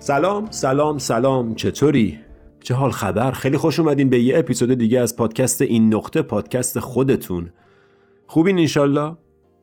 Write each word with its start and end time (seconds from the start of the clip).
سلام 0.00 0.50
سلام 0.50 0.98
سلام 0.98 1.54
چطوری؟ 1.54 2.18
چه 2.60 2.74
حال 2.74 2.90
خبر؟ 2.90 3.30
خیلی 3.30 3.56
خوش 3.56 3.78
اومدین 3.78 4.10
به 4.10 4.20
یه 4.20 4.38
اپیزود 4.38 4.74
دیگه 4.74 5.00
از 5.00 5.16
پادکست 5.16 5.62
این 5.62 5.94
نقطه 5.94 6.22
پادکست 6.22 6.80
خودتون 6.80 7.50
خوبین 8.26 8.58
انشالله؟ 8.58 9.16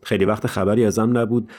خیلی 0.04 0.26
وقت 0.26 0.48
خبری 0.48 0.86
ازم 0.86 1.18
نبود 1.18 1.50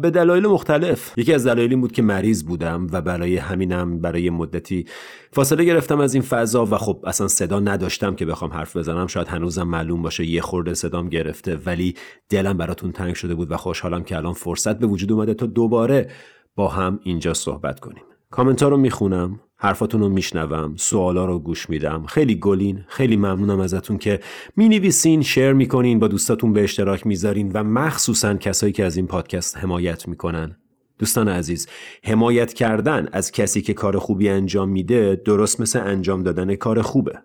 به 0.00 0.10
دلایل 0.10 0.46
مختلف 0.46 1.12
یکی 1.16 1.34
از 1.34 1.46
دلایل 1.46 1.70
این 1.70 1.80
بود 1.80 1.92
که 1.92 2.02
مریض 2.02 2.44
بودم 2.44 2.86
و 2.92 3.02
برای 3.02 3.36
همینم 3.36 3.98
برای 3.98 4.30
مدتی 4.30 4.84
فاصله 5.32 5.64
گرفتم 5.64 6.00
از 6.00 6.14
این 6.14 6.22
فضا 6.22 6.66
و 6.66 6.68
خب 6.68 7.04
اصلا 7.06 7.28
صدا 7.28 7.60
نداشتم 7.60 8.14
که 8.14 8.26
بخوام 8.26 8.52
حرف 8.52 8.76
بزنم 8.76 9.06
شاید 9.06 9.28
هنوزم 9.28 9.62
معلوم 9.62 10.02
باشه 10.02 10.26
یه 10.26 10.40
خورده 10.40 10.74
صدام 10.74 11.08
گرفته 11.08 11.56
ولی 11.66 11.94
دلم 12.28 12.56
براتون 12.56 12.92
تنگ 12.92 13.14
شده 13.14 13.34
بود 13.34 13.50
و 13.50 13.56
خوشحالم 13.56 14.04
که 14.04 14.16
الان 14.16 14.32
فرصت 14.32 14.78
به 14.78 14.86
وجود 14.86 15.12
اومده 15.12 15.34
تا 15.34 15.46
دوباره 15.46 16.08
با 16.56 16.68
هم 16.68 17.00
اینجا 17.02 17.34
صحبت 17.34 17.80
کنیم. 17.80 18.02
کامنت 18.30 18.62
ها 18.62 18.68
رو 18.68 18.76
می‌خونم 18.76 19.40
حرفاتون 19.56 20.00
رو 20.00 20.08
میشنوم 20.08 20.74
سوالا 20.76 21.24
رو 21.24 21.38
گوش 21.38 21.70
میدم. 21.70 22.06
خیلی 22.06 22.34
گلین 22.34 22.84
خیلی 22.88 23.16
ممنونم 23.16 23.60
ازتون 23.60 23.98
که 23.98 24.20
می‌نویسین 24.56 25.22
شیر 25.22 25.52
می‌کنین 25.52 25.98
با 25.98 26.08
دوستاتون 26.08 26.52
به 26.52 26.64
اشتراک 26.64 27.06
می‌ذارین 27.06 27.52
و 27.52 27.64
مخصوصا 27.64 28.34
کسایی 28.34 28.72
که 28.72 28.84
از 28.84 28.96
این 28.96 29.06
پادکست 29.06 29.56
حمایت 29.56 30.08
می‌کنن. 30.08 30.56
دوستان 30.98 31.28
عزیز 31.28 31.68
حمایت 32.04 32.52
کردن 32.52 33.08
از 33.12 33.32
کسی 33.32 33.62
که 33.62 33.74
کار 33.74 33.98
خوبی 33.98 34.28
انجام 34.28 34.68
میده 34.68 35.22
درست 35.24 35.60
مثل 35.60 35.80
انجام 35.80 36.22
دادن 36.22 36.54
کار 36.54 36.82
خوبه. 36.82 37.18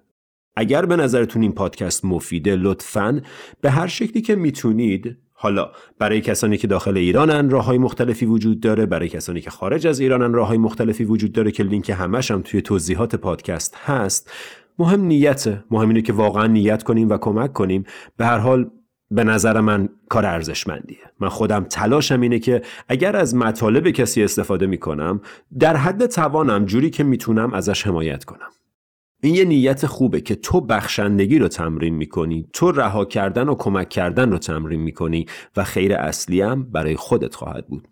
اگر 0.55 0.85
به 0.85 0.95
نظرتون 0.95 1.41
این 1.41 1.51
پادکست 1.51 2.05
مفیده 2.05 2.55
لطفا 2.55 3.21
به 3.61 3.71
هر 3.71 3.87
شکلی 3.87 4.21
که 4.21 4.35
می‌تونید 4.35 5.17
حالا 5.41 5.71
برای 5.99 6.21
کسانی 6.21 6.57
که 6.57 6.67
داخل 6.67 6.97
ایرانن 6.97 7.49
راه 7.49 7.65
های 7.65 7.77
مختلفی 7.77 8.25
وجود 8.25 8.59
داره. 8.59 8.85
برای 8.85 9.09
کسانی 9.09 9.41
که 9.41 9.49
خارج 9.49 9.87
از 9.87 9.99
ایرانن 9.99 10.33
راه 10.33 10.47
های 10.47 10.57
مختلفی 10.57 11.03
وجود 11.03 11.31
داره 11.31 11.51
که 11.51 11.63
لینک 11.63 11.89
همش 11.89 12.31
هم 12.31 12.41
توی 12.41 12.61
توضیحات 12.61 13.15
پادکست 13.15 13.75
هست. 13.75 14.31
مهم 14.79 15.01
نیته 15.01 15.63
مهم 15.71 15.87
اینه 15.87 16.01
که 16.01 16.13
واقعا 16.13 16.47
نیت 16.47 16.83
کنیم 16.83 17.09
و 17.09 17.17
کمک 17.17 17.53
کنیم. 17.53 17.85
به 18.17 18.25
هر 18.25 18.37
حال 18.37 18.69
به 19.11 19.23
نظر 19.23 19.61
من 19.61 19.89
کار 20.09 20.25
ارزشمندیه. 20.25 21.11
من 21.19 21.29
خودم 21.29 21.63
تلاشم 21.63 22.21
اینه 22.21 22.39
که 22.39 22.61
اگر 22.87 23.15
از 23.15 23.35
مطالب 23.35 23.89
کسی 23.89 24.23
استفاده 24.23 24.67
می‌کنم 24.67 25.21
در 25.59 25.75
حد 25.75 26.05
توانم 26.05 26.65
جوری 26.65 26.89
که 26.89 27.03
می‌تونم 27.03 27.53
ازش 27.53 27.87
حمایت 27.87 28.23
کنم. 28.23 28.49
این 29.23 29.35
یه 29.35 29.45
نیت 29.45 29.85
خوبه 29.85 30.21
که 30.21 30.35
تو 30.35 30.61
بخشندگی 30.61 31.39
رو 31.39 31.47
تمرین 31.47 31.95
می‌کنی 31.95 32.49
تو 32.53 32.71
رها 32.71 33.05
کردن 33.05 33.49
و 33.49 33.55
کمک 33.55 33.89
کردن 33.89 34.31
رو 34.31 34.37
تمرین 34.37 34.81
می‌کنی 34.81 35.25
و 35.55 35.63
خیر 35.63 35.93
اصلی 35.93 36.41
هم 36.41 36.63
برای 36.63 36.95
خودت 36.95 37.35
خواهد 37.35 37.67
بود. 37.67 37.87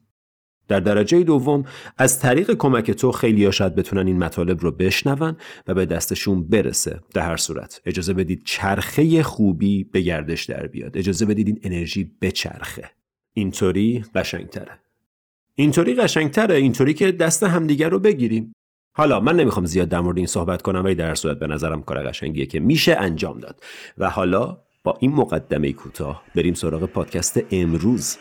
در 0.68 0.80
درجه 0.80 1.24
دوم 1.24 1.64
از 1.98 2.20
طریق 2.20 2.52
کمک 2.54 2.92
تو 2.92 3.12
خیلی 3.12 3.52
شاید 3.52 3.76
بتونن 3.76 4.08
این 4.08 4.18
مطالب 4.18 4.62
رو 4.62 4.72
بشنون 4.72 5.38
و 5.68 5.74
به 5.74 5.86
دستشون 5.86 6.44
برسه 6.44 7.00
در 7.14 7.22
هر 7.22 7.38
صورت. 7.38 7.82
اجازه 7.86 8.14
بدید 8.14 8.42
چرخه 8.46 9.24
خوبی 9.24 9.84
به 9.84 10.02
گردش 10.02 10.44
در 10.44 10.68
بیاد. 10.68 10.98
اجازه 10.98 11.26
بدید 11.26 11.48
این 11.48 11.60
انرژی 11.64 12.12
بچرخه. 12.22 12.92
اینطوری 13.34 14.04
قشنگتره. 14.16 14.80
اینطوری 15.56 15.94
قشنگتره. 15.94 16.56
اینطوری 16.56 16.94
که 16.94 17.12
دست 17.12 17.44
همدیگر 17.44 17.90
رو 17.90 18.00
بگیریم. 18.00 18.54
حالا 19.00 19.20
من 19.20 19.36
نمی‌خوام 19.36 19.66
زیاد 19.66 19.90
در 19.90 20.00
مورد 20.00 20.18
این 20.18 20.26
صحبت 20.26 20.62
کنم 20.62 20.84
ولی 20.84 20.96
در 20.96 21.16
صورت 21.16 21.40
به 21.40 21.48
نظرم 21.48 21.82
کار 21.82 22.04
قشنگیه 22.04 22.46
که 22.46 22.60
میشه 22.60 22.96
انجام 22.96 23.40
داد. 23.40 23.64
و 23.98 24.10
حالا 24.10 24.58
با 24.84 24.98
این 25.00 25.12
مقدمه 25.12 25.74
کوتاه 25.74 26.24
بریم 26.36 26.54
سراغ 26.54 26.86
پادکست 26.86 27.40
امروز. 27.52 28.18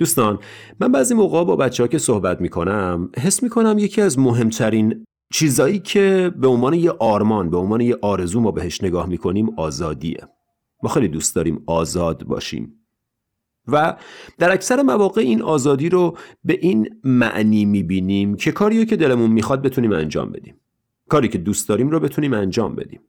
دوستان 0.00 0.38
من 0.80 0.92
بعضی 0.92 1.14
موقع 1.14 1.44
با 1.44 1.56
بچه 1.56 1.82
ها 1.82 1.86
که 1.86 1.98
صحبت 1.98 2.40
می‌کنم 2.40 3.10
حس 3.18 3.42
می‌کنم 3.42 3.78
یکی 3.78 4.00
از 4.00 4.18
مهمترین 4.18 5.04
چیزایی 5.32 5.78
که 5.78 6.32
به 6.36 6.48
عنوان 6.48 6.74
یه 6.74 6.90
آرمان 6.90 7.50
به 7.50 7.56
عنوان 7.56 7.80
یه 7.80 7.96
آرزو 8.02 8.40
ما 8.40 8.50
بهش 8.50 8.84
نگاه 8.84 9.06
می‌کنیم 9.08 9.50
آزادیه. 9.56 10.28
ما 10.82 10.90
خیلی 10.90 11.08
دوست 11.08 11.34
داریم 11.34 11.62
آزاد 11.66 12.24
باشیم. 12.24 12.74
و 13.68 13.96
در 14.38 14.52
اکثر 14.52 14.82
مواقع 14.82 15.20
این 15.20 15.42
آزادی 15.42 15.88
رو 15.88 16.16
به 16.44 16.58
این 16.60 17.00
معنی 17.04 17.64
می‌بینیم 17.64 18.36
که 18.36 18.52
کاریو 18.52 18.84
که 18.84 18.96
دلمون 18.96 19.30
می‌خواد 19.30 19.62
بتونیم 19.62 19.92
انجام 19.92 20.32
بدیم. 20.32 20.60
کاری 21.08 21.28
که 21.28 21.38
دوست 21.38 21.68
داریم 21.68 21.88
رو 21.88 22.00
بتونیم 22.00 22.32
انجام 22.32 22.74
بدیم. 22.74 23.00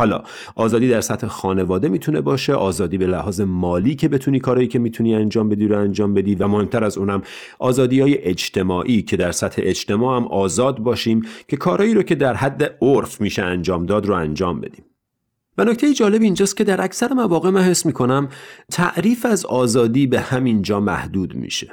حالا 0.00 0.22
آزادی 0.54 0.88
در 0.88 1.00
سطح 1.00 1.26
خانواده 1.26 1.88
می‌تونه 1.88 2.20
باشه 2.20 2.54
آزادی 2.54 2.98
به 2.98 3.06
لحاظ 3.06 3.40
مالی 3.40 3.94
که 3.94 4.08
بتونی 4.08 4.40
کارایی 4.40 4.68
که 4.68 4.78
می‌تونی 4.78 5.14
انجام 5.14 5.48
بدی 5.48 5.68
رو 5.68 5.78
انجام 5.78 6.14
بدی 6.14 6.34
و 6.34 6.48
مهمتر 6.48 6.84
از 6.84 6.98
اونم 6.98 7.22
آزادی 7.58 8.00
های 8.00 8.18
اجتماعی 8.18 9.02
که 9.02 9.16
در 9.16 9.32
سطح 9.32 9.62
اجتماع 9.64 10.16
هم 10.16 10.26
آزاد 10.26 10.78
باشیم 10.78 11.22
که 11.48 11.56
کارایی 11.56 11.94
رو 11.94 12.02
که 12.02 12.14
در 12.14 12.34
حد 12.34 12.76
عرف 12.82 13.20
میشه 13.20 13.42
انجام 13.42 13.86
داد 13.86 14.06
رو 14.06 14.14
انجام 14.14 14.60
بدیم. 14.60 14.84
و 15.58 15.64
نکته 15.64 15.94
جالب 15.94 16.22
اینجاست 16.22 16.56
که 16.56 16.64
در 16.64 16.84
اکثر 16.84 17.12
مواقع 17.12 17.50
من 17.50 17.62
حس 17.62 17.86
می‌کنم 17.86 18.28
تعریف 18.72 19.26
از 19.26 19.46
آزادی 19.46 20.06
به 20.06 20.20
همین 20.20 20.62
جا 20.62 20.80
محدود 20.80 21.34
میشه. 21.34 21.72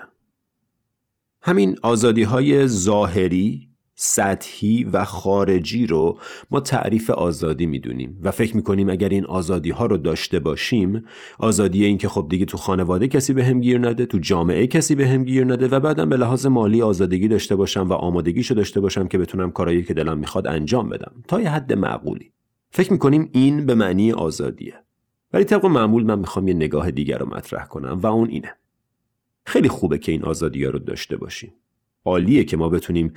همین 1.41 1.75
آزادی 1.81 2.23
های 2.23 2.67
ظاهری 2.67 3.69
سطحی 3.99 4.83
و 4.83 5.05
خارجی 5.05 5.87
رو 5.87 6.19
ما 6.51 6.59
تعریف 6.59 7.09
آزادی 7.09 7.65
می‌دونیم. 7.65 8.19
و 8.23 8.31
فکر 8.31 8.55
می‌کنیم 8.55 8.89
اگر 8.89 9.09
این 9.09 9.25
آزادی 9.25 9.69
ها 9.69 9.85
رو 9.85 9.97
داشته 9.97 10.39
باشیم 10.39 11.03
آزادی 11.39 11.85
این 11.85 11.97
که 11.97 12.09
خب 12.09 12.27
دیگه 12.29 12.45
تو 12.45 12.57
خانواده 12.57 13.07
کسی 13.07 13.33
به 13.33 13.45
هم 13.45 13.61
گیر 13.61 13.87
نده 13.87 14.05
تو 14.05 14.17
جامعه 14.17 14.67
کسی 14.67 14.95
به 14.95 15.07
هم 15.07 15.23
گیر 15.23 15.45
نده 15.45 15.67
و 15.67 15.79
بعدم 15.79 16.09
به 16.09 16.17
لحاظ 16.17 16.45
مالی 16.45 16.81
آزادگی 16.81 17.27
داشته 17.27 17.55
باشم 17.55 17.89
و 17.89 17.93
آمادگیشو 17.93 18.53
داشته 18.53 18.79
باشم 18.79 19.07
که 19.07 19.17
بتونم 19.17 19.51
کارایی 19.51 19.83
که 19.83 19.93
دلم 19.93 20.17
می‌خواد 20.17 20.47
انجام 20.47 20.89
بدم. 20.89 21.11
تا 21.27 21.41
یه 21.41 21.49
حد 21.49 21.73
معقولی. 21.73 22.31
فکر 22.69 22.91
می‌کنیم 22.91 23.29
این 23.31 23.65
به 23.65 23.75
معنی 23.75 24.11
آزادیه. 24.11 24.73
ولی 25.33 25.43
طبق 25.43 25.65
معمول 25.65 26.03
من 26.03 26.19
می‌خوام 26.19 26.47
یه 26.47 26.53
نگاه 26.53 26.91
دیگر 26.91 27.17
رو 27.17 27.35
مطرح 27.35 27.65
کنم 27.65 27.99
و 28.01 28.07
اون 28.07 28.29
اینه. 28.29 28.55
خیلی 29.45 29.69
خوبه 29.69 29.97
که 29.97 30.11
این 30.11 30.23
آزادی 30.23 30.63
ها 30.63 30.71
رو 30.71 30.79
داشته 30.79 31.17
باشیم. 31.17 31.53
عالیه 32.05 32.43
که 32.43 32.57
ما 32.57 32.69
بتونیم 32.69 33.13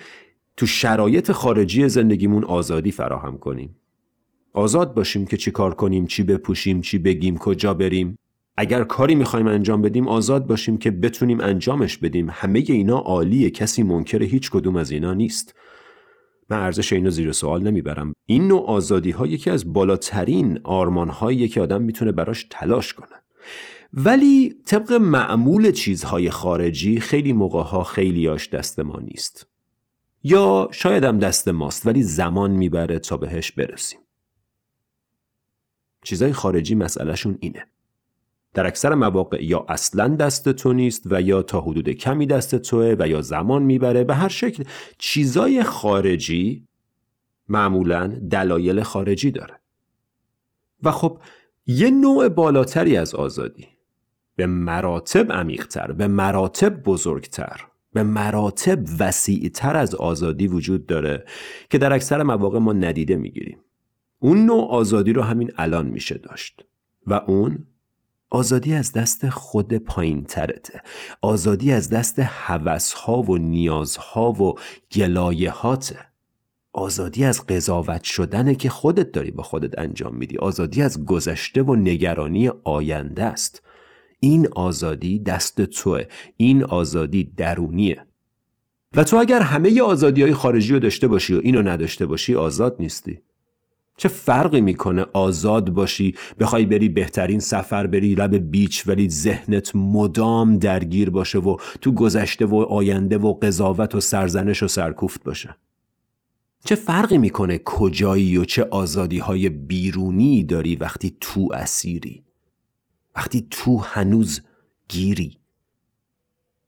تو 0.56 0.66
شرایط 0.66 1.33
خارجی 1.33 1.88
زندگیمون 1.88 2.44
آزادی 2.44 2.91
فراهم 2.91 3.38
کنیم. 3.38 3.77
آزاد 4.53 4.94
باشیم 4.94 5.27
که 5.27 5.37
چی 5.37 5.50
کار 5.50 5.75
کنیم 5.75 6.06
چی 6.06 6.22
بپوشیم 6.22 6.81
چی 6.81 6.99
بگیم 6.99 7.38
کجا 7.38 7.75
بریم. 7.75 8.19
اگر 8.56 8.84
کاری 8.84 9.15
می‌خوایم 9.15 9.47
انجام 9.47 9.83
بدیم 9.83 10.09
آزاد 10.09 10.47
باشیم 10.47 10.78
که 10.78 10.91
بتونیم 10.91 11.41
انجامش 11.41 11.97
بدیم. 11.97 12.29
همه 12.31 12.64
اینا 12.67 12.99
عالیه 12.99 13.50
کسی 13.50 13.82
منکر 13.82 14.23
هیچ 14.23 14.50
کدوم 14.50 14.76
از 14.76 14.91
اینا 14.91 15.14
نیست. 15.14 15.55
من 16.50 16.58
ارزش 16.58 16.93
اینو 16.93 17.11
زیر 17.11 17.32
سوال 17.32 17.62
نمی‌برم. 17.62 18.12
این 18.26 18.49
نوع 18.49 18.67
آزادی 18.67 19.11
ها 19.11 19.26
یکی 19.26 19.50
از 19.50 19.73
بالاترین 19.73 20.61
آرمان 20.64 21.08
هایی 21.08 21.49
که 21.49 21.61
آدم 21.61 21.82
می‌تونه 21.82 22.12
براش 22.12 22.47
تلاش 22.50 22.94
کنه. 22.94 23.17
ولی 23.93 24.55
طبق 24.64 24.93
معمول 24.93 25.70
چیزهای 25.70 26.31
خارجی 26.31 27.00
خیلی 27.00 27.32
موقع 27.32 27.62
ها 27.62 27.85
خیلیاش 27.85 28.49
دست 28.49 28.81
ما 28.81 29.00
نیست. 29.00 29.47
یا 30.22 30.69
شاید 30.72 31.05
هم 31.05 31.19
دست 31.19 31.49
ماست 31.49 31.87
ولی 31.87 32.02
زمان 32.02 32.50
می‌بره 32.50 32.99
تا 32.99 33.17
بهش 33.17 33.52
برسیم. 33.52 34.00
چیزای 36.05 36.32
خارجی 36.32 36.75
مسئلهشون 36.75 37.38
اینه. 37.40 37.67
در 38.55 38.67
اکثر 38.67 38.94
مواقع 38.94 39.44
یا 39.44 39.67
اصلا 39.69 40.08
دست 40.08 40.49
تو 40.49 40.72
نیست 40.72 41.02
و 41.06 41.20
یا 41.22 41.43
تا 41.43 41.61
حدود 41.61 41.88
کمی 41.88 42.26
دست 42.26 42.56
توه 42.56 42.96
و 42.99 43.08
یا 43.08 43.22
زمان 43.22 43.62
می‌بره. 43.62 44.05
به 44.05 44.14
هر 44.14 44.28
شکل 44.28 44.64
چیزای 44.99 45.62
خارجی 45.62 46.69
معمولا 47.49 48.06
دلایل 48.31 48.82
خارجی 48.82 49.31
داره. 49.31 49.61
و 50.82 50.90
خب 50.90 51.19
یه 51.66 51.90
نوع 51.90 52.28
بالاتری 52.28 52.96
از 52.96 53.14
آزادی. 53.14 53.69
به 54.37 54.46
مراتب 54.46 55.32
عمیقتر 55.32 55.93
به 55.93 56.08
مراتب 56.08 56.82
بزرگتر. 56.82 57.69
به 57.92 58.02
مراتب 58.02 58.78
وسیع 58.98 59.48
تر 59.48 59.76
از 59.76 59.94
آزادی 59.94 60.46
وجود 60.46 60.87
داره 60.87 61.25
که 61.70 61.78
در 61.78 61.92
اکثر 61.92 62.22
مواقع 62.22 62.58
ما 62.58 62.72
ندیده 62.72 63.16
می‌گیریم. 63.16 63.58
اون 64.19 64.46
نوع 64.46 64.70
آزادی 64.70 65.12
رو 65.12 65.22
همین 65.22 65.52
الان 65.56 65.87
میشه 65.87 66.14
داشت 66.19 66.64
و 67.06 67.14
اون 67.14 67.66
آزادی 68.31 68.75
از 68.75 68.92
دست 68.92 69.28
خود 69.28 69.75
پایین 69.75 70.25
ترته 70.25 70.82
آزادی 71.22 71.72
از 71.72 71.90
دست 71.90 72.19
حوثها 72.19 73.22
و 73.22 73.38
نیازها 73.38 74.32
و 74.32 74.54
گلایهاته 74.92 75.98
آزادی 76.72 77.25
از 77.25 77.46
قضاوت 77.46 78.02
شدنه 78.02 78.54
که 78.54 78.69
خودت 78.69 79.12
داری 79.12 79.31
با 79.31 79.42
خودت 79.42 79.78
انجام 79.78 80.16
میدی. 80.16 80.38
آزادی 80.38 80.82
از 80.82 81.04
گذشته 81.04 81.62
و 81.62 81.75
نگرانی 81.75 82.50
آینده 82.64 83.25
است. 83.25 83.62
این 84.20 84.49
آزادی 84.52 85.19
دست 85.19 85.61
توه 85.61 86.05
این 86.37 86.64
آزادی 86.64 87.32
درونیه. 87.37 88.06
و 88.96 89.05
تو 89.05 89.17
اگر 89.17 89.40
همه 89.40 89.82
آزادی 89.82 90.22
های 90.22 90.34
خارجی 90.34 90.72
رو 90.72 90.78
داشته 90.78 91.08
باشی 91.08 91.34
و 91.34 91.40
اینو 91.43 91.62
نداشته 91.62 92.06
باشی 92.06 92.34
آزاد 92.34 92.76
نیستی. 92.78 93.20
چه 93.96 94.08
فرقی 94.08 94.61
می‌کنه 94.61 95.06
آزاد 95.12 95.70
باشی 95.70 96.14
بخوای 96.38 96.67
بری 96.67 96.88
بهترین 96.88 97.40
سفر 97.40 97.87
بری 97.87 98.14
لب 98.14 98.34
بیچ 98.50 98.88
ولی 98.88 99.08
ذهنت 99.08 99.76
مدام 99.76 100.58
درگیر 100.58 101.11
باشه 101.11 101.38
و 101.38 101.56
تو 101.81 101.93
گذشته 101.93 102.46
و 102.46 102.55
آینده 102.55 103.19
و 103.19 103.32
قضاوت 103.32 103.94
و 103.94 104.00
سرزنش 104.00 104.62
و 104.62 104.69
سرکوفت 104.69 105.25
باشه؟ 105.25 105.56
چه 106.64 106.75
فرقی 106.75 107.19
می‌کنه 107.19 107.61
کجایی 107.64 108.37
و 108.37 108.44
چه 108.44 108.64
آزادی 108.64 109.19
های 109.19 109.49
بیرونی 109.49 110.44
داری 110.44 110.76
وقتی 110.76 111.16
تو 111.20 111.49
اسیری؟ 111.55 112.25
وقتی 113.20 113.46
تو 113.50 113.78
هنوز 113.78 114.40
گیری. 114.88 115.38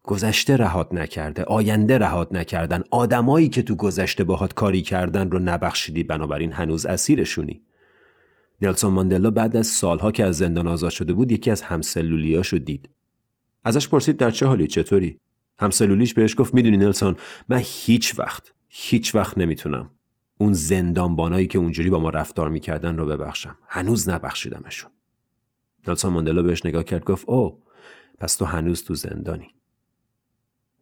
گذشته 0.03 0.57
رهات 0.57 0.95
نکرده 0.95 1.45
آینده 1.45 1.99
رهات 1.99 2.33
نکردن. 2.33 2.83
آدمایی 2.91 3.49
که 3.49 3.63
تو 3.63 3.75
گذشته 3.75 4.25
باهات 4.25 4.55
کاری 4.55 4.83
کردن 4.83 5.31
رو 5.31 5.39
نبخشیدی 5.39 6.03
بنابراین 6.03 6.53
هنوز 6.53 6.87
اسیرشونی. 6.87 7.63
نلسون 8.63 8.93
ماندلا 8.93 9.31
بعد 9.31 9.57
از 9.57 9.67
سالها 9.67 10.13
که 10.13 10.25
از 10.25 10.37
زندان 10.37 10.69
آزاد 10.69 10.91
شده 10.91 11.13
بود 11.13 11.33
یکی 11.33 11.51
از 11.51 11.63
همسلولیاشو 11.63 12.59
دید. 12.59 12.89
ازش 13.65 13.89
پرسید 13.89 14.17
در 14.17 14.31
چه 14.31 14.47
حالی؟ 14.47 14.67
چطوری؟ 14.67 15.19
همسلولیش 15.59 16.15
بهش 16.15 16.35
گفت 16.39 16.55
می‌دونی 16.55 16.77
نلسون 16.77 17.17
من 17.49 17.61
هیچ 17.65 18.19
وقت 18.19 18.53
هیچ 18.69 19.15
وقت 19.15 19.39
نمی‌تونم 19.39 19.91
اون 20.39 20.53
زندانبانایی 20.53 21.47
که 21.47 21.59
اونجوری 21.59 21.91
با 21.91 21.99
ما 21.99 22.11
رفتار 22.11 22.49
می‌کردن 22.49 22.97
رو 22.97 23.07
ببخشم. 23.07 23.59
هنوز 23.69 24.09
نبخشیدمشون. 24.09 24.91
نلسون 25.89 26.13
ماندلا 26.13 26.43
بهش 26.43 26.67
نگاه 26.67 26.85
کرد 26.85 27.05
گفت 27.05 27.29
او 27.29 27.63
پس 28.19 28.37
تو 28.37 28.45
هنوز 28.45 28.85
تو 28.85 28.95
زندانی. 28.95 29.49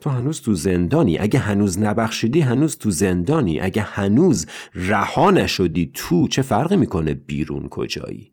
تو 0.00 0.10
هنوز 0.10 0.40
تو 0.40 0.54
زندانی؟ 0.54 1.18
اگه 1.18 1.38
هنوز 1.38 1.78
نبخشیدی 1.78 2.40
هنوز 2.40 2.78
تو 2.78 2.90
زندانی. 2.90 3.60
اگه 3.60 3.82
هنوز 3.82 4.46
رها 4.74 5.30
نشدی 5.30 5.90
تو 5.94 6.28
چه 6.28 6.42
فرقی 6.42 6.76
می‌کنه 6.76 7.14
بیرون 7.14 7.68
کجایی؟ 7.68 8.32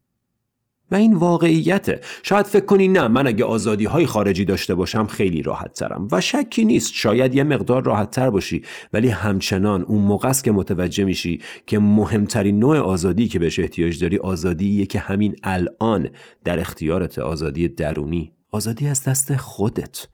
و 0.92 0.95
این 0.95 1.13
واقعیته. 1.13 2.01
شاید 2.24 2.45
فکر 2.45 2.66
کنی 2.66 2.88
نه 2.88 3.07
من 3.07 3.28
اگه 3.28 3.45
آزادی 3.45 3.86
های 3.86 4.06
خارجی 4.06 4.45
داشته 4.45 4.75
باشم 4.75 5.06
خیلی 5.06 5.42
راحت 5.42 5.74
ترم 5.74 6.07
و 6.12 6.22
شکی 6.22 6.66
نیست 6.66 6.94
شاید 6.94 7.36
یه 7.36 7.44
مقدار 7.44 7.84
راحت 7.84 8.12
تر 8.12 8.30
باشی. 8.30 8.63
ولی 8.94 9.10
همچنان 9.10 9.81
اون 9.81 10.01
موقع 10.01 10.30
است 10.30 10.44
که 10.44 10.51
متوجه 10.51 11.04
میشی 11.04 11.42
که 11.66 11.80
مهمترین 11.80 12.60
نوع 12.60 12.78
آزادی 12.78 13.28
که 13.28 13.39
بهش 13.39 13.60
احتیاج 13.60 14.00
داری 14.00 14.18
آزادیه 14.18 14.86
که 14.86 15.00
همین 15.00 15.36
الان 15.44 16.10
در 16.44 16.60
اختیارت 16.60 17.19
آزادی 17.19 17.68
درونی. 17.68 18.33
آزادی 18.51 18.88
از 18.88 19.04
دست 19.04 19.36
خودت. 19.36 20.07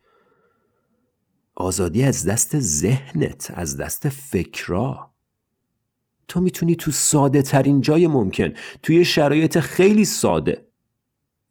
آزادی 1.56 2.04
از 2.04 2.26
دست 2.26 2.60
ذهنت 2.60 3.52
از 3.56 3.78
دست 3.78 4.10
فکرا. 4.10 5.13
تو 6.28 6.42
می‌تونی 6.42 6.76
تو 6.76 6.92
ساده 6.92 7.42
ترین 7.42 7.82
جای 7.82 8.08
ممکن 8.08 8.54
توی 8.84 9.06
شرایط 9.06 9.60
خیلی 9.60 10.06
ساده 10.06 10.68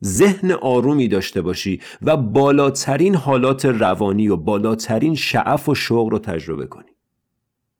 ذهن 0.05 0.53
آرومی 0.53 1.09
داشته 1.09 1.43
باشی 1.43 1.81
و 2.03 2.17
بالاترین 2.17 3.15
حالات 3.15 3.65
روانی 3.65 4.29
و 4.29 4.37
بالاترین 4.37 5.15
شعف 5.15 5.69
و 5.69 5.75
شوق 5.75 6.09
رو 6.09 6.19
تجربه 6.19 6.67
کنی. 6.67 6.91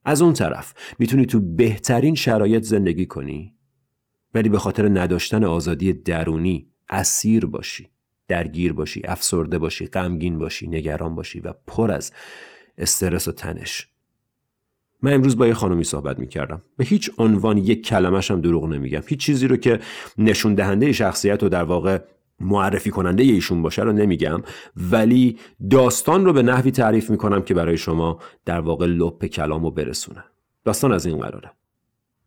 از 0.05 0.23
اون 0.23 0.33
طرف 0.33 0.75
می‌تونی 0.99 1.27
تو 1.27 1.41
بهترین 1.41 2.15
شرایط 2.15 2.63
زندگی 2.63 3.07
کنی 3.07 3.55
ولی 4.35 4.49
به 4.49 4.59
خاطر 4.59 4.89
نداشتن 4.89 5.45
آزادی 5.45 5.93
درونی 5.93 6.71
اسیر 6.89 7.47
باشی 7.47 7.89
درگیر 8.29 8.73
باشی 8.73 9.03
افسرده 9.05 9.59
باشی 9.59 9.87
غمگین 9.87 10.39
باشی 10.39 10.67
نگران 10.69 11.15
باشی 11.15 11.41
و 11.41 11.53
پر 11.67 11.91
از 11.91 12.13
استرس 12.79 13.29
و 13.29 13.33
تنش. 13.33 13.92
من 15.03 15.13
امروز 15.13 15.37
با 15.37 15.47
یه 15.47 15.55
خانمی 15.55 15.85
صحبت 15.85 16.19
می‌کردم. 16.19 16.63
به 16.77 16.85
هیچ 16.85 17.11
عنوان 17.19 17.59
یک 17.59 17.87
کلمش 17.87 18.31
هم 18.31 18.41
دروغ 18.41 18.65
نمیگم. 18.65 19.03
هیچ 19.07 19.21
چیزی 19.21 19.49
رو 19.49 19.57
که 19.57 19.81
نشون 20.19 20.55
دهنده 20.55 20.93
شخصیت 20.93 21.43
و 21.43 21.49
در 21.49 21.65
واقع 21.65 21.99
معرفی 22.41 22.91
کننده 22.91 23.23
ایشون 23.23 23.63
باشه 23.63 23.83
رو 23.83 23.93
نمیگم. 23.93 24.43
ولی 24.77 25.39
داستان 25.71 26.25
رو 26.25 26.33
به 26.33 26.43
نحوی 26.43 26.71
تعریف 26.71 27.11
می‌کنم 27.11 27.43
که 27.43 27.55
برای 27.55 27.77
شما 27.77 28.19
در 28.45 28.61
واقع 28.61 28.87
لپ 28.87 29.27
کلام 29.27 29.65
رو 29.65 29.71
برسونه. 29.71 30.25
داستان 30.65 30.93
از 30.93 31.07
این 31.07 31.19
قراره. 31.19 31.51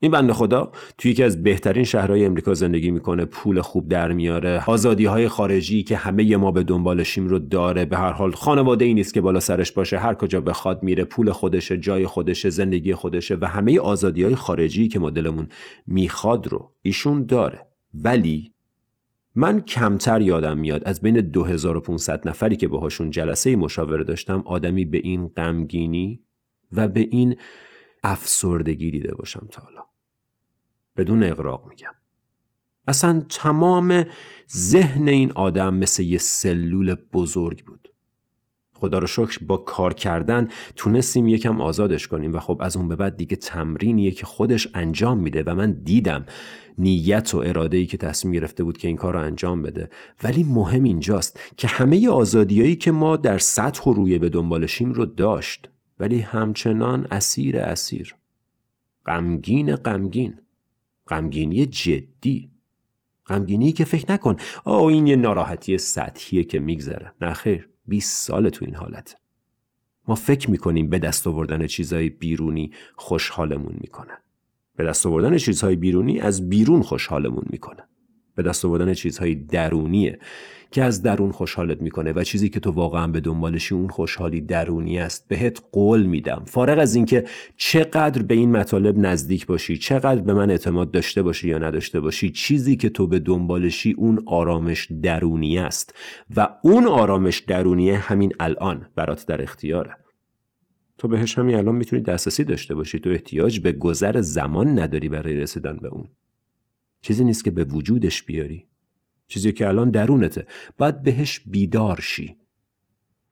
این 0.05 0.11
بنده 0.11 0.33
خدا 0.33 0.71
توی 0.97 1.11
یکی 1.11 1.23
از 1.23 1.43
بهترین 1.43 1.83
شهرهای 1.83 2.25
امریکا 2.25 2.53
زندگی 2.53 2.91
می‌کنه 2.91 3.25
پول 3.25 3.61
خوب 3.61 3.89
در 3.89 4.11
میاره. 4.11 4.63
آزادی 4.67 5.05
های 5.05 5.27
خارجی 5.27 5.83
که 5.83 5.95
همه 5.95 6.37
ما 6.37 6.51
به 6.51 6.63
دنبالشیم 6.63 7.27
رو 7.27 7.39
داره. 7.39 7.85
به 7.85 7.97
هر 7.97 8.11
حال 8.11 8.31
خانواده 8.31 8.85
ای 8.85 8.93
نیست 8.93 9.13
که 9.13 9.21
بالا 9.21 9.39
سرش 9.39 9.71
باشه. 9.71 9.97
هر 9.97 10.13
کجا 10.13 10.41
بخواد 10.41 10.83
میره. 10.83 11.03
پول 11.03 11.31
خودشه 11.31 11.77
جای 11.77 12.07
خودشه 12.07 12.49
زندگی 12.49 12.93
خودشه 12.93 13.37
و 13.41 13.47
همه 13.47 13.79
آزادی 13.79 14.23
های 14.23 14.35
خارجی 14.35 14.87
که 14.87 14.99
مدلمون 14.99 15.47
می‌خواد 15.87 16.47
رو 16.47 16.71
ایشون 16.81 17.25
داره. 17.25 17.67
ولی 17.93 18.53
من 19.35 19.61
کمتر 19.61 20.21
یادم 20.21 20.57
میاد 20.57 20.83
از 20.85 21.01
بین 21.01 21.15
2500 21.15 22.27
نفری 22.27 22.55
که 22.55 22.67
باهاشون 22.67 23.09
جلسه 23.09 23.55
مشاوره 23.55 24.03
داشتم 24.03 24.43
آدمی 24.45 24.85
به 24.85 24.97
این 24.97 25.27
غمگینی 25.27 26.21
و 26.71 26.87
به 26.87 27.07
این 27.11 27.35
افسردگی 28.03 28.91
دیده 28.91 29.15
باشم 29.15 29.47
تا 29.51 29.61
حالا. 29.61 29.94
بدون 30.97 31.23
اقراق 31.23 31.67
میگم. 31.69 31.93
اصلا 32.87 33.23
تمام 33.29 34.05
ذهن 34.55 35.07
این 35.07 35.31
آدم 35.31 35.73
مثل 35.73 36.03
یه 36.03 36.17
سلول 36.17 36.95
بزرگ 37.13 37.65
بود. 37.65 37.89
خدا 38.73 38.99
رو 38.99 39.07
شکر 39.07 39.45
با 39.45 39.57
کار 39.57 39.93
کردن 39.93 40.47
تونستیم 40.75 41.27
یکم 41.27 41.61
آزادش 41.61 42.07
کنیم 42.07 42.33
و 42.33 42.39
خب 42.39 42.57
از 42.61 42.77
اون 42.77 42.87
به 42.87 42.95
بعد 42.95 43.17
دیگه 43.17 43.35
تمرینیه 43.35 44.11
که 44.11 44.25
خودش 44.25 44.67
انجام 44.73 45.19
میده 45.19 45.43
و 45.43 45.55
من 45.55 45.71
دیدم 45.71 46.25
نیت 46.77 47.33
و 47.33 47.37
اراده 47.37 47.77
ای 47.77 47.85
که 47.85 47.97
تصمیم 47.97 48.33
گرفته 48.33 48.63
بود 48.63 48.77
که 48.77 48.87
این 48.87 48.97
کار 48.97 49.13
رو 49.13 49.19
انجام 49.19 49.61
بده. 49.61 49.89
ولی 50.23 50.43
مهم 50.43 50.83
اینجاست 50.83 51.39
که 51.57 51.67
همه 51.67 52.09
آزادیایی 52.09 52.75
که 52.75 52.91
ما 52.91 53.17
در 53.17 53.37
سطح 53.37 53.83
و 53.83 53.93
روی 53.93 54.19
به 54.19 54.29
دنبالشیم 54.29 54.91
رو 54.91 55.05
داشت. 55.05 55.69
ولی 55.99 56.19
همچنان 56.19 57.07
اسیر 57.11 57.59
اسیر. 57.59 58.15
غمگین 59.05 59.75
غمگین. 59.75 60.39
غمگینی 61.07 61.65
جدی. 61.65 62.51
غمگینی 63.27 63.71
که 63.71 63.85
فکر 63.85 64.11
نکن. 64.11 64.35
آه 64.63 64.83
این 64.83 65.07
یه 65.07 65.15
ناراحتی 65.15 65.77
سطحیه 65.77 66.43
که 66.43 66.59
میگذره. 66.59 67.33
خیر 67.33 67.69
20 67.87 68.27
سال 68.27 68.49
تو 68.49 68.65
این 68.65 68.75
حالت. 68.75 69.17
ما 70.07 70.15
فکر 70.15 70.51
می‌کنیم 70.51 70.89
به 70.89 70.99
دست 70.99 71.27
آوردن 71.27 71.67
چیزهای 71.67 72.09
بیرونی 72.09 72.71
خوشحالمون 72.95 73.75
می‌کنه. 73.81 74.17
به 74.75 74.83
دست 74.83 75.05
آوردن 75.05 75.37
چیزهای 75.37 75.75
بیرونی 75.75 76.19
از 76.19 76.49
بیرون 76.49 76.81
خوشحالمون 76.81 77.43
می‌کنه. 77.49 77.83
به 78.35 78.43
دست 78.43 78.65
آوردن 78.65 78.93
چیزهای 78.93 79.35
درونیه. 79.35 80.19
که 80.75 80.83
از 80.83 81.01
درون 81.01 81.31
خوشحالت 81.31 81.81
می‌کنه 81.81 82.11
و 82.11 82.23
چیزی 82.23 82.49
که 82.49 82.59
تو 82.59 82.71
واقعا 82.71 83.07
به 83.07 83.19
دنبالشی 83.19 83.75
اون 83.75 83.87
خوشحالی 83.87 84.41
درونی 84.41 84.99
است 84.99 85.27
بهت 85.27 85.61
قول 85.71 86.03
میدم. 86.03 86.43
فارغ 86.47 86.79
از 86.79 86.95
اینکه 86.95 87.25
چقدر 87.57 88.21
به 88.21 88.33
این 88.33 88.51
مطالب 88.51 88.97
نزدیک 88.97 89.45
باشی 89.45 89.77
چقدر 89.77 90.21
به 90.21 90.33
من 90.33 90.51
اعتماد 90.51 90.91
داشته 90.91 91.21
باشی 91.21 91.47
یا 91.47 91.57
نداشته 91.57 91.99
باشی 91.99 92.31
چیزی 92.31 92.75
که 92.75 92.89
تو 92.89 93.07
به 93.07 93.19
دنبالشی 93.19 93.91
اون 93.91 94.23
آرامش 94.25 94.87
درونی 95.01 95.57
است 95.57 95.93
و 96.35 96.47
اون 96.63 96.87
آرامش 96.87 97.39
درونی 97.39 97.91
همین 97.91 98.33
الان 98.39 98.85
برات 98.95 99.25
در 99.25 99.41
اختیاره. 99.41 99.97
تو 100.97 101.07
بهش 101.07 101.37
همین 101.37 101.55
الان 101.55 101.75
می‌تونی 101.75 102.01
دسترسی 102.01 102.43
داشته 102.43 102.75
باشی. 102.75 102.99
تو 102.99 103.09
احتیاج 103.09 103.59
به 103.59 103.71
گذر 103.71 104.21
زمان 104.21 104.79
نداری 104.79 105.09
برای 105.09 105.33
رسیدن 105.33 105.77
به 105.81 105.87
اون. 105.87 106.07
چیزی 107.01 107.23
نیست 107.23 107.43
که 107.43 107.51
به 107.51 107.63
وجودش 107.63 108.23
بیاری. 108.23 108.67
چیزی 109.27 109.51
که 109.51 109.67
الان 109.67 109.91
درونته. 109.91 110.47
باید 110.77 111.03
بهش 111.03 111.41
بیدار 111.45 111.99
شی. 112.01 112.35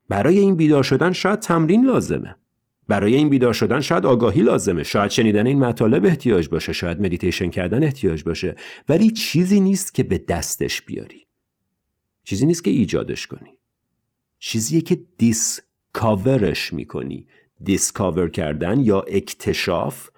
برای 0.08 0.38
این 0.38 0.56
بیدار 0.56 0.82
شدن 0.82 1.12
شاید 1.12 1.38
تمرین 1.38 1.86
لازمه. 1.86 2.36
برای 2.88 3.14
این 3.14 3.28
بیدار 3.28 3.52
شدن 3.52 3.80
شاید 3.80 4.06
آگاهی 4.06 4.42
لازمه. 4.42 4.82
شاید 4.82 5.10
شنیدن 5.10 5.46
این 5.46 5.58
مطالب 5.58 6.04
احتیاج 6.04 6.48
باشه. 6.48 6.72
شاید 6.72 7.00
مدیتیشن 7.00 7.50
کردن 7.50 7.84
احتیاج 7.84 8.24
باشه. 8.24 8.56
ولی 8.88 9.10
چیزی 9.10 9.60
نیست 9.60 9.94
که 9.94 10.02
به 10.02 10.18
دستش 10.18 10.82
بیاری. 10.82 11.26
چیزی 12.24 12.46
نیست 12.46 12.64
که 12.64 12.70
ایجادش 12.70 13.26
کنی. 13.26 13.58
چیزیه 14.38 14.80
که 14.80 15.00
discover 15.18 15.60
ش 15.92 16.72
می‌کنی. 16.72 17.26
discover 17.60 18.30
کردن 18.30 18.80
یا 18.80 19.00
اکتشاف 19.00 20.10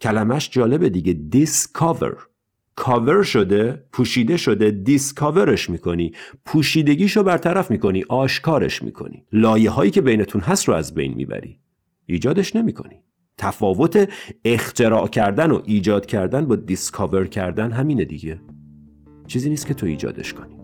کلمش 0.00 0.50
جالبه 0.50 0.88
دیگه. 0.88 1.12
discover 1.12 2.28
cover 2.76 3.22
شده 3.22 3.84
پوشیده 3.92 4.36
شده 4.36 4.70
discover 4.70 5.50
ش 5.50 5.70
می‌کنی 5.70 6.12
پوشیدگیشو 6.44 7.22
برطرف 7.22 7.70
می‌کنی 7.70 8.04
آشکارش 8.08 8.82
می‌کنی. 8.82 9.24
لایه 9.32 9.70
هایی 9.70 9.90
که 9.90 10.00
بینتون 10.00 10.40
هست 10.40 10.68
رو 10.68 10.74
از 10.74 10.94
بین 10.94 11.14
می‌بری. 11.14 11.58
ایجادش 12.06 12.56
نمی‌کنی. 12.56 12.96
تفاوت 13.38 14.08
اختراع 14.44 15.08
کردن 15.08 15.50
و 15.50 15.60
ایجاد 15.64 16.06
کردن 16.06 16.46
با 16.46 16.56
دیسکاور 16.56 17.26
کردن 17.26 17.70
همینه 17.72 18.04
دیگه. 18.04 18.40
چیزی 19.26 19.50
نیست 19.50 19.66
که 19.66 19.74
تو 19.74 19.86
ایجادش 19.86 20.32
کنی. 20.32 20.63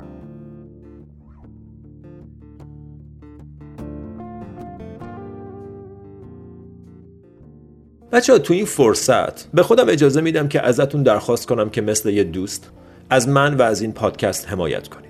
بچه 8.13 8.33
ها 8.33 8.39
تو 8.39 8.55
این 8.55 8.65
فرصت 8.65 9.47
به 9.47 9.63
خودم 9.63 9.89
اجازه 9.89 10.21
میدم 10.21 10.49
که 10.49 10.61
ازتون 10.61 11.03
درخواست 11.03 11.47
کنم 11.47 11.71
که 11.71 11.81
مثل 11.81 12.09
یه 12.09 12.25
دوست 12.25 12.71
از 13.11 13.29
من 13.29 13.55
و 13.55 13.63
از 13.63 13.83
این 13.83 13.93
پادکست 13.93 14.49
حمایت 14.49 14.89
کنید. 14.89 15.10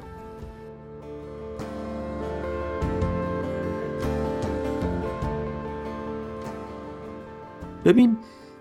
ببین 7.85 8.17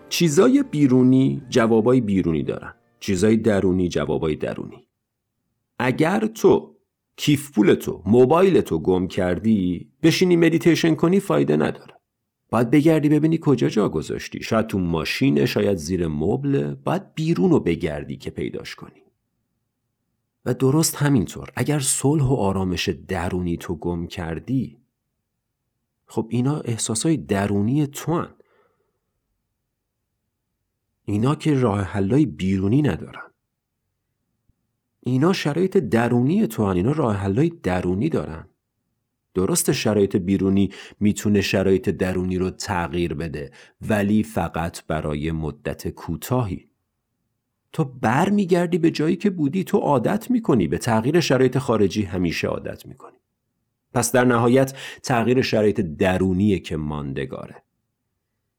چیزای 0.09 0.63
بیرونی 0.63 1.43
جوابای 1.49 2.01
بیرونی 2.01 2.43
دارن. 2.43 2.75
چیزای 3.01 3.37
درونی 3.37 3.89
جوابای 3.89 4.37
درونی. 4.37 4.87
اگر 5.79 6.27
تو 6.27 6.77
کیف 7.17 7.53
پول 7.53 7.75
تو 7.75 8.03
موبایل 8.07 8.61
تو 8.61 8.79
گم 8.79 9.09
کردی 9.09 9.91
بشینی 10.03 10.37
مدیتیشن 10.37 10.95
کنی 10.95 11.21
فایده 11.21 11.57
نداره. 11.57 11.95
باید 12.51 12.71
بگردی 12.71 13.09
ببینی 13.09 13.39
کجا 13.43 13.69
جا 13.69 13.89
گذاشتی. 13.89 14.43
شاید 14.43 14.67
تو 14.67 14.79
ماشینه 14.79 15.47
شاید 15.47 15.77
زیر 15.77 16.07
مبل 16.07 16.75
باید 16.75 17.15
بیرون 17.15 17.51
رو 17.51 17.61
بگردی 17.61 18.17
که 18.17 18.31
پیداش 18.31 18.75
کنی. 18.75 19.03
و 20.45 20.55
درست 20.55 20.97
همینطور 20.97 21.49
اگر 21.57 21.81
صلح 21.81 22.25
و 22.25 22.35
آرامش 22.35 22.89
درونی 22.89 23.57
تو 23.57 23.77
گم 23.77 24.07
کردی 24.07 24.79
خب 26.07 26.27
اینا 26.29 26.61
احساسای 26.61 27.17
درونی 27.17 27.87
تو 27.87 28.13
هن. 28.13 28.29
اینا 31.11 31.35
که 31.35 31.55
راه 31.55 31.81
حلای 31.81 32.27
بیرونی 32.27 32.83
ندارن. 32.83 33.31
اینا 35.01 35.33
شرایط 35.33 35.77
درونی 35.77 36.47
تو 36.47 36.67
هن. 36.67 36.77
اینا 36.77 36.93
راه 36.93 37.17
حلای 37.17 37.53
درونی 37.63 38.09
دارن. 38.09 38.47
درست 39.35 39.73
شرایط 39.73 40.17
بیرونی 40.17 40.71
می‌تونه 41.01 41.41
شرایط 41.41 41.89
درونی 41.89 42.39
رو 42.39 42.51
تغییر 42.51 43.15
بده 43.15 43.51
ولی 43.89 44.23
فقط 44.23 44.87
برای 44.87 45.33
مدت 45.33 45.89
کوتاهی. 45.89 46.71
تو 47.73 47.85
برمیگردی 47.85 48.79
به 48.79 48.91
جایی 48.91 49.17
که 49.17 49.31
بودی 49.31 49.65
تو 49.65 49.79
عادت 49.79 50.31
می‌کنی 50.31 50.69
به 50.69 50.79
تغییر 50.79 51.21
شرایط 51.21 51.59
خارجی 51.59 52.03
همیشه 52.03 52.49
عادت 52.49 52.87
می‌کنی. 52.87 53.19
پس 53.95 54.13
در 54.13 54.25
نهایت 54.25 54.79
تغییر 55.03 55.43
شرایط 55.43 55.81
درونیه 55.81 56.59
که 56.59 56.77
ماندگاره. 56.77 57.63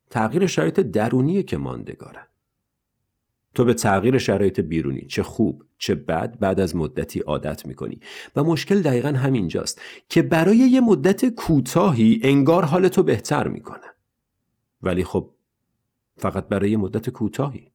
تغییر 0.10 0.48
شرایط 0.48 0.80
درونیه 0.80 1.44
که 1.44 1.58
ماندگاره. 1.58 2.31
تو 3.56 3.66
به 3.66 3.74
تغییر 3.74 4.18
شرایط 4.18 4.60
بیرونی 4.60 5.06
چه 5.06 5.24
خوب 5.24 5.64
چه 5.78 5.96
بد 5.96 6.40
بعد 6.40 6.60
از 6.60 6.76
مدتی 6.76 7.20
عادت 7.20 7.66
می‌کنی. 7.66 8.00
و 8.36 8.44
مشکل 8.44 8.82
دقیقا 8.82 9.10
همینجاست 9.10 9.82
که 10.10 10.22
برای 10.22 10.58
یه 10.58 10.82
مدت 10.82 11.26
کوتاهی 11.26 12.20
انگار 12.24 12.66
حال 12.66 12.88
تو 12.88 13.04
بهتر 13.04 13.48
می‌کنه. 13.48 13.96
ولی 14.82 15.04
خب 15.04 15.30
فقط 16.18 16.48
برای 16.48 16.76
مدت 16.76 17.10
کوتاهی. 17.10 17.71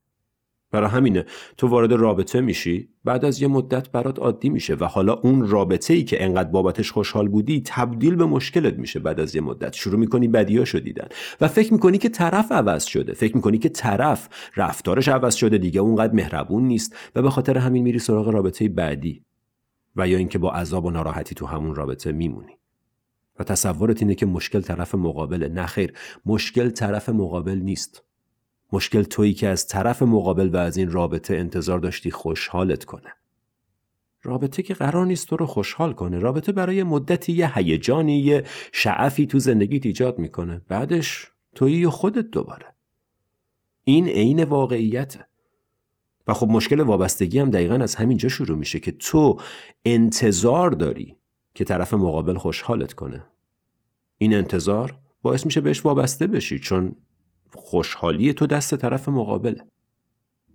برای 0.71 0.91
همینه. 0.91 1.25
تو 1.57 1.69
وارد 1.69 1.93
رابطه 1.93 2.41
میشی 2.41 2.89
بعد 3.05 3.25
از 3.25 3.43
یه 3.43 3.49
مدت 3.49 3.91
برات 3.91 4.19
عادی 4.19 4.49
میشه 4.49 4.75
و 4.75 4.85
حالا 4.85 5.13
اون 5.13 5.49
رابطه 5.49 5.95
ای 5.95 6.05
که 6.05 6.25
انقدر 6.25 6.49
بابتش 6.49 6.93
خوشحال 6.93 7.29
بودی 7.29 7.63
تبدیل 7.67 8.15
به 8.15 8.27
مشکلت 8.27 8.79
میشه 8.79 9.01
بعد 9.01 9.21
از 9.21 9.35
یه 9.35 9.41
مدت. 9.41 9.73
شروع 9.73 9.99
می‌کنی 9.99 10.29
بدیاشو 10.29 10.79
دیدن. 10.79 11.09
و 11.41 11.49
فکر 11.49 11.73
می‌کنی 11.73 11.99
که 11.99 12.09
طرف 12.09 12.53
عوض 12.53 12.85
شده. 12.85 13.13
فکر 13.13 13.37
می‌کنی 13.37 13.59
که 13.59 13.69
طرف 13.69 14.29
رفتارش 14.57 15.09
عوض 15.09 15.35
شده. 15.35 15.59
دیگه 15.59 15.81
اونقدر 15.81 16.13
مهربون 16.15 16.65
نیست. 16.65 16.97
و 17.15 17.23
به 17.23 17.31
خاطر 17.31 17.59
همین 17.59 17.83
میری 17.83 17.99
سراغ 17.99 18.29
رابطه 18.29 18.69
بعدی. 18.69 19.23
و 19.97 20.09
یا 20.09 20.19
اینکه 20.19 20.39
با 20.39 20.53
عذاب 20.53 20.85
و 20.85 20.91
ناراحتی 20.91 21.35
تو 21.35 21.47
همون 21.47 21.75
رابطه 21.75 22.13
میمونی. 22.13 22.53
و 23.39 23.45
تصورت 23.45 24.03
اینه 24.03 24.15
که 24.15 24.27
مشکل 24.27 24.61
طرف 24.61 24.95
مقابله. 24.95 25.49
نخیر 25.49 25.93
مشکل 26.27 26.71
طرف 26.71 27.09
مقابل 27.09 27.59
نیست. 27.59 28.06
مشکل 28.73 29.03
تویی 29.03 29.35
که 29.35 29.49
از 29.49 29.67
طرف 29.67 30.03
مقابل 30.03 30.49
و 30.49 30.57
از 30.57 30.77
این 30.77 30.91
رابطه 30.91 31.37
انتظار 31.37 31.79
داشتی 31.79 32.11
خوشحالت 32.11 32.85
کنه. 32.85 33.13
رابطه 34.23 34.63
که 34.63 34.75
قرار 34.75 35.07
نیست 35.07 35.29
تو 35.29 35.37
رو 35.37 35.47
خوشحال 35.47 35.93
کنه. 35.93 36.19
رابطه 36.19 36.53
برای 36.53 36.83
مدتی 36.83 37.33
یه 37.33 37.59
هیجانی 37.59 38.19
یه 38.19 38.45
شعفی 38.73 39.27
تو 39.27 39.39
زندگیت 39.39 39.87
ایجاد 39.87 40.19
می‌کنه. 40.19 40.63
بعدش 40.69 41.31
تویی 41.55 41.89
خودت 41.89 42.31
دوباره. 42.31 42.67
این 43.85 44.09
عین 44.09 44.45
واقعیته. 44.45 45.27
و 46.27 46.35
خب 46.35 46.49
مشکل 46.49 46.81
وابستگی 46.81 47.39
هم 47.39 47.51
دقیقا 47.51 47.75
از 47.75 47.95
همینجا 47.95 48.29
شروع 48.29 48.59
میشه 48.59 48.81
که 48.81 48.93
تو 48.93 49.41
انتظار 49.85 50.71
داری 50.71 51.17
که 51.55 51.65
طرف 51.65 51.95
مقابل 51.95 52.39
خوشحالت 52.39 52.93
کنه. 52.93 53.27
این 54.19 54.35
انتظار 54.35 54.99
باعث 55.23 55.47
میشه 55.47 55.61
بهش 55.61 55.85
وابسته 55.85 56.27
بشی 56.27 56.59
چون 56.59 56.97
خوشحالی 57.57 58.33
تو 58.33 58.47
دست 58.47 58.75
طرف 58.75 59.09
مقابله. 59.09 59.65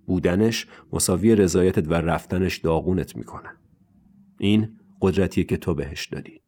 بودنش 0.06 0.66
مساوی 0.92 1.36
رضایتت 1.36 1.88
و 1.88 1.94
رفتنش 1.94 2.58
داغونت 2.58 3.16
می‌کنه. 3.16 3.48
این 4.38 4.78
قدرتیه 5.00 5.44
که 5.44 5.56
تو 5.56 5.74
بهش 5.74 6.06
دادی. 6.06 6.40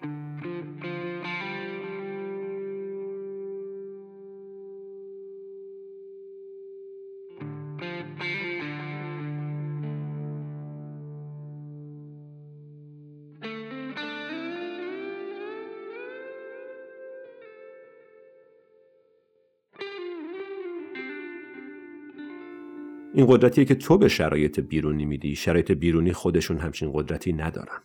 این 23.15 23.27
قدرتیه 23.27 23.65
که 23.65 23.75
تو 23.75 23.99
به 23.99 24.09
شرایط 24.09 24.61
بیرونی 24.61 25.05
میدی. 25.05 25.37
شرایط 25.37 25.73
بیرونی 25.73 26.13
خودشون 26.13 26.59
همچین 26.59 26.91
قدرتی 26.93 27.33
ندارن. 27.33 27.83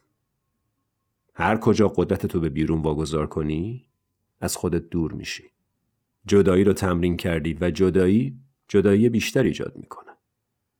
هر 1.33 1.57
کجا 1.57 1.87
قدرت 1.87 2.25
تو 2.25 2.39
به 2.39 2.49
بیرون 2.49 2.81
واگذار 2.81 3.27
کنی 3.27 3.85
از 4.41 4.55
خودت 4.57 4.89
دور 4.89 5.11
میشی. 5.11 5.43
جدایی 6.25 6.63
رو 6.63 6.73
تمرین 6.73 7.17
کردی 7.17 7.57
و 7.61 7.71
جدایی 7.71 8.37
جدایی 8.67 9.09
بیشتر 9.09 9.43
ایجاد 9.43 9.73
می‌کنه. 9.75 10.11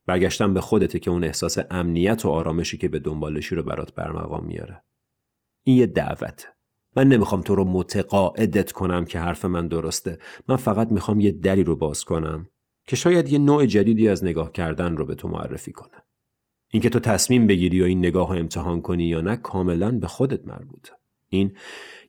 برگشتن 0.05 0.53
به 0.53 0.61
خودته 0.61 0.99
که 0.99 1.11
اون 1.11 1.23
احساس 1.23 1.57
امنیت 1.71 2.25
و 2.25 2.29
آرامشی 2.29 2.77
که 2.77 2.87
به 2.87 2.99
دنبالشی 2.99 3.55
رو 3.55 3.63
برات 3.63 3.95
برمقام 3.95 4.45
میاره. 4.45 4.81
این 5.63 5.77
یه 5.77 5.85
دعوته. 5.85 6.47
من 6.95 7.07
نمی‌خوام 7.07 7.41
تو 7.41 7.55
رو 7.55 7.63
متقاعدت 7.63 8.71
کنم 8.71 9.05
که 9.05 9.19
حرف 9.19 9.45
من 9.45 9.67
درسته. 9.67 10.19
من 10.47 10.55
فقط 10.55 10.91
می‌خوام 10.91 11.19
یه 11.19 11.31
دری 11.31 11.63
رو 11.63 11.75
باز 11.75 12.05
کنم. 12.05 12.49
که 12.89 12.95
شاید 12.95 13.29
یه 13.29 13.39
نوع 13.39 13.65
جدیدی 13.65 14.09
از 14.09 14.23
نگاه 14.23 14.51
کردن 14.51 14.97
رو 14.97 15.05
به 15.05 15.15
تو 15.15 15.27
معرفی 15.27 15.71
کنه. 15.71 16.03
اینکه 16.71 16.89
تو 16.89 16.99
تصمیم 16.99 17.47
بگیری 17.47 17.81
و 17.81 17.85
این 17.85 17.99
نگاه 17.99 18.29
رو 18.33 18.39
امتحان 18.39 18.81
کنی 18.81 19.03
یا 19.03 19.21
نه 19.21 19.35
کاملا 19.35 19.91
به 19.91 20.07
خودت 20.07 20.47
مربوطه. 20.47 20.91
این 21.29 21.53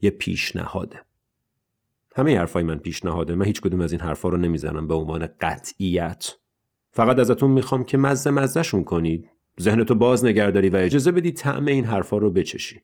یه 0.02 0.10
پیشنهاده. 0.10 1.00
همه 2.16 2.38
حرفای 2.38 2.62
من 2.62 2.78
پیشنهاده. 2.78 3.34
من 3.34 3.44
هیچ 3.44 3.60
کدوم 3.60 3.80
از 3.80 3.92
این 3.92 4.00
حرفا 4.00 4.28
رو 4.28 4.36
نمی‌زنم 4.36 4.88
به 4.88 4.94
عنوان 4.94 5.28
قطعیت. 5.40 6.32
فقط 6.92 7.18
ازتون 7.18 7.50
می‌خوام 7.50 7.84
که 7.84 7.98
مزه 7.98 8.30
مزهشون 8.30 8.84
کنید. 8.84 9.30
ذهنتو 9.60 9.94
باز 9.94 10.24
نگرداری 10.24 10.68
و 10.68 10.76
اجازه 10.76 11.12
بدی 11.12 11.32
طعم 11.32 11.66
این 11.66 11.84
حرفا 11.84 12.16
رو 12.16 12.30
بچشی. 12.30 12.82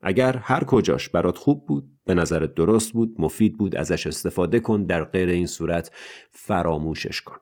اگر 0.00 0.36
هر 0.36 0.64
کجاش 0.64 1.08
برات 1.08 1.38
خوب 1.38 1.66
بود 1.66 1.84
به 2.04 2.14
نظرت 2.14 2.54
درست 2.54 2.92
بود 2.92 3.14
مفید 3.18 3.58
بود 3.58 3.76
ازش 3.76 4.06
استفاده 4.06 4.60
کن 4.60 4.84
در 4.84 5.04
غیر 5.04 5.28
این 5.28 5.46
صورت 5.46 5.92
فراموشش 6.30 7.20
کن. 7.20 7.36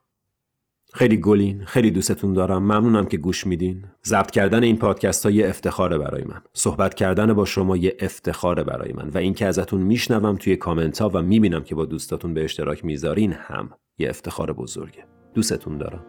خیلی 0.93 1.17
گلین 1.17 1.65
خیلی 1.65 1.91
دوستتون 1.91 2.33
دارم 2.33 2.63
ممنونم 2.63 3.05
که 3.05 3.17
گوش 3.17 3.47
میدین. 3.47 3.85
ضبط 4.05 4.31
کردن 4.31 4.63
این 4.63 4.77
پادکست 4.77 5.25
ها 5.25 5.31
یه 5.31 5.49
افتخاره 5.49 5.97
برای 5.97 6.23
من. 6.23 6.41
صحبت 6.53 6.93
کردن 6.93 7.33
با 7.33 7.45
شما 7.45 7.77
یه 7.77 7.97
افتخاره 7.99 8.63
برای 8.63 8.93
من 8.93 9.09
و 9.09 9.17
اینکه 9.17 9.45
ازتون 9.45 9.81
میشنوم 9.81 10.35
توی 10.35 10.55
کامنت 10.55 11.01
ها 11.01 11.09
و 11.09 11.21
می‌بینم 11.21 11.63
که 11.63 11.75
با 11.75 11.85
دوستاتون 11.85 12.33
به 12.33 12.43
اشتراک 12.43 12.85
می‌ذارین 12.85 13.33
هم 13.33 13.69
یه 13.97 14.09
افتخار 14.09 14.53
بزرگه. 14.53 15.05
دوستتون 15.33 15.77
دارم. 15.77 16.05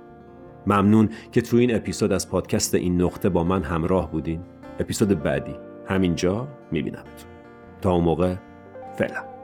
ممنون 0.67 1.09
که 1.33 1.41
تو 1.41 1.57
این 1.57 1.75
اپیزود 1.75 2.13
از 2.13 2.31
پادکست 2.31 2.75
این 2.75 3.03
نقطه 3.03 3.29
با 3.29 3.45
من 3.45 3.63
همراه 3.63 4.13
بودین. 4.13 4.41
اپیزود 4.81 5.23
بعدی. 5.23 5.68
همینجا 5.89 6.49
میبینمتون. 6.73 7.31
تا 7.81 7.93
اون 7.93 8.05
موقع 8.05 8.35
فعلا. 8.99 9.38